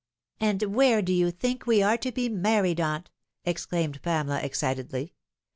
[0.39, 3.11] "And where do you think we are to be married, aunt?"
[3.45, 5.13] ex claimed Pamela excitedly.